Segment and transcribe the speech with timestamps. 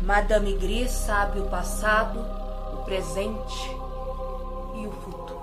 [0.00, 2.18] Madame Gris sabe o passado,
[2.72, 3.70] o presente
[4.74, 5.40] e o futuro.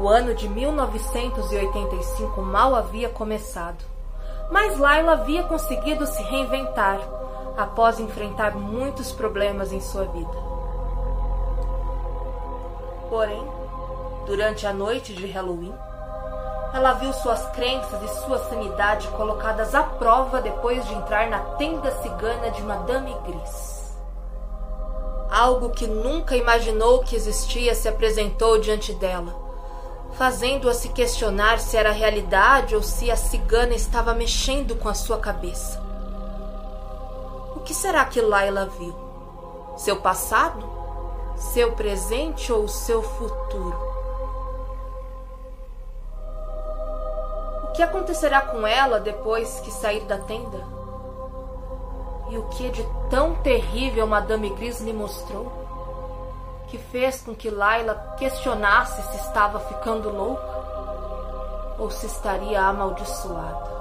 [0.00, 3.84] O ano de 1985 mal havia começado,
[4.50, 6.98] mas Laila havia conseguido se reinventar
[7.56, 10.36] após enfrentar muitos problemas em sua vida.
[13.08, 13.46] Porém,
[14.26, 15.74] durante a noite de Halloween,
[16.76, 21.90] ela viu suas crenças e sua sanidade colocadas à prova depois de entrar na tenda
[22.02, 23.96] cigana de Madame Gris.
[25.30, 29.34] Algo que nunca imaginou que existia se apresentou diante dela,
[30.12, 35.18] fazendo-a se questionar se era realidade ou se a cigana estava mexendo com a sua
[35.18, 35.82] cabeça.
[37.56, 38.94] O que será que Laila viu?
[39.78, 40.68] Seu passado?
[41.36, 43.95] Seu presente ou seu futuro?
[47.76, 50.64] Que acontecerá com ela depois que sair da tenda?
[52.30, 55.52] E o que de tão terrível Madame Gris lhe mostrou?
[56.68, 63.75] Que fez com que Laila questionasse se estava ficando louca ou se estaria amaldiçoada.